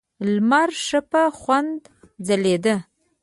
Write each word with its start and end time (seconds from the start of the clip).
لمر 0.33 0.69
ښه 0.85 0.99
په 1.11 1.21
خوند 1.39 1.71
ځلېده. 2.27 2.75